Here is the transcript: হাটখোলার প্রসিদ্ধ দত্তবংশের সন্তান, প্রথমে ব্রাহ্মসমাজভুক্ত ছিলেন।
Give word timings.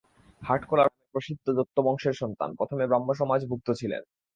হাটখোলার 0.41 0.89
প্রসিদ্ধ 1.11 1.45
দত্তবংশের 1.57 2.15
সন্তান, 2.21 2.49
প্রথমে 2.59 2.83
ব্রাহ্মসমাজভুক্ত 2.87 3.67
ছিলেন। 3.79 4.01